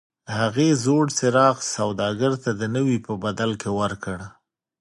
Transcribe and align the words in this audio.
هغې 0.37 0.67
زوړ 0.83 1.03
څراغ 1.17 1.55
سوداګر 1.75 2.33
ته 2.43 2.51
د 2.59 2.61
نوي 2.75 2.97
په 3.05 3.13
بدل 3.23 3.51
کې 3.61 3.69
ورکړ. 3.79 4.17